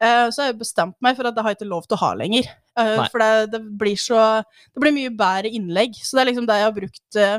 [0.00, 2.02] uh, så har jeg bestemt meg for at det har jeg ikke lov til å
[2.06, 2.48] ha lenger.
[2.78, 5.98] Uh, for det, det blir så Det blir mye bedre innlegg.
[6.00, 7.36] Så det er liksom det jeg har brukt uh,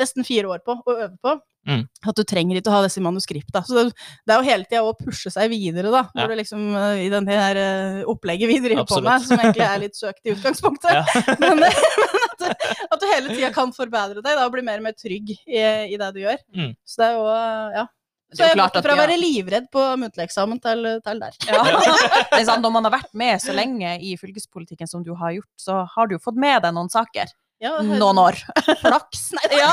[0.00, 1.38] nesten fire år på å øve på.
[1.68, 1.82] Mm.
[2.08, 3.62] At du trenger ikke å ha disse manuskriptene.
[3.68, 3.84] Så det,
[4.24, 6.06] det er jo hele tida å pushe seg videre, da.
[6.08, 6.22] Ja.
[6.22, 9.10] Når du liksom eh, I denne her eh, opplegget vi driver på Absolutt.
[9.10, 10.96] med, som egentlig er litt søkt i utgangspunktet.
[10.96, 11.04] Ja.
[11.42, 14.80] men, men at, du, at du hele tida kan forbedre deg da, og bli mer
[14.80, 16.44] og mer trygg i, i det du gjør.
[16.56, 16.76] Mm.
[16.88, 17.88] Så det er jo eh, Ja.
[18.30, 21.38] Så jeg klart gått fra å være livredd på muntlig eksamen til, til der.
[21.50, 21.64] Ja.
[22.30, 25.34] Det er sant, når man har vært med så lenge i fylkespolitikken som du har
[25.34, 27.32] gjort, så har du jo fått med deg noen saker.
[27.60, 28.36] Ja, Noen år.
[28.82, 29.26] Flaks.
[29.36, 29.68] Nei, Ja.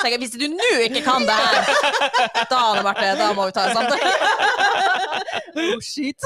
[0.00, 1.68] Så jeg, hvis du nå ikke kan det her,
[2.48, 4.12] da, Anne Marte, da må vi ta en samtale.
[5.60, 6.16] oh, shit.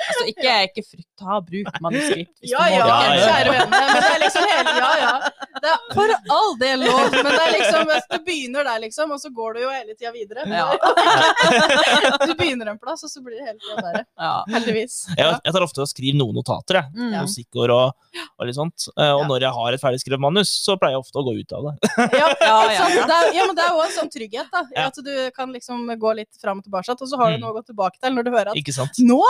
[0.00, 2.30] Altså, ikke, ikke frykt, ta bruk manuskript.
[2.38, 2.94] hvis Ja du må ja, det.
[2.94, 3.26] Ja, ja.
[3.26, 3.90] kjære venner.
[3.90, 5.12] Men det er liksom hele Ja ja.
[5.60, 9.10] Det er for all del lov, men det er liksom det Du begynner der, liksom,
[9.14, 10.44] og så går du jo hele tida videre.
[10.48, 10.68] Ja.
[12.30, 14.04] Du begynner en plass, og så blir det hele tida der.
[14.20, 14.32] Ja.
[14.54, 14.96] Heldigvis.
[15.18, 16.92] Jeg, jeg tar ofte og skriver noen notater, jeg.
[16.96, 17.14] Mm.
[17.26, 17.94] Musikkord og,
[18.38, 18.86] og litt sånt.
[18.96, 21.54] Eh, Og når jeg har et ferdigskrevet manus, så pleier jeg ofte å gå ut
[21.58, 21.74] av det.
[22.20, 23.06] Ja, Ja, ja, ja.
[23.10, 24.62] Det er, ja, men det er jo en sånn trygghet, da.
[24.76, 24.86] Ja.
[24.90, 27.44] At du kan liksom gå litt fram og tilbake, og så har du Mm.
[27.44, 28.98] noe å gå tilbake til når du hører at Ikke sant?
[29.06, 29.20] Nå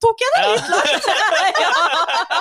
[0.00, 0.42] tok jeg det!
[0.48, 1.08] litt
[1.58, 1.72] Ja.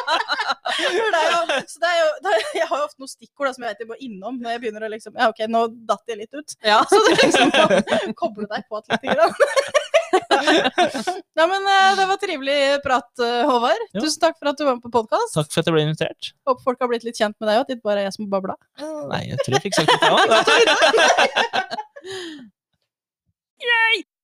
[0.77, 1.39] For det er jo,
[1.71, 3.73] så det er jo, det er, jeg har jo ofte noen stikkord da, som jeg
[3.73, 6.34] vet jeg må innom når jeg begynner å liksom Ja, OK, nå datt jeg litt
[6.34, 6.56] ut.
[6.65, 6.82] Ja.
[6.89, 9.04] Så du liksom kan koble deg på litt.
[9.04, 9.28] ja,
[11.38, 13.84] Nei, men eh, det var trivelig prat, eh, Håvard.
[13.93, 14.02] Ja.
[14.02, 15.34] Tusen takk for at du var med på podkast.
[15.36, 16.32] Takk for at jeg ble invitert.
[16.47, 18.30] Håper folk har blitt litt kjent med deg òg, at det bare er jeg som
[18.32, 18.56] babla.
[19.12, 20.04] Nei, jeg tror jeg fikk sagt litt.
[20.08, 20.13] Ja.